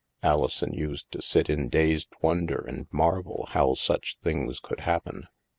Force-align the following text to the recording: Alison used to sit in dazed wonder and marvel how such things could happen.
Alison 0.23 0.73
used 0.73 1.11
to 1.11 1.21
sit 1.21 1.47
in 1.47 1.69
dazed 1.69 2.07
wonder 2.23 2.57
and 2.67 2.87
marvel 2.91 3.45
how 3.51 3.75
such 3.75 4.17
things 4.23 4.59
could 4.59 4.79
happen. 4.79 5.27